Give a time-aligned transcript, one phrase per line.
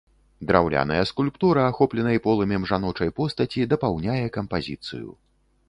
[0.51, 5.09] Драўляная скульптура, ахопленай полымем жаночай постаці, дапаўняе кампазіцыю.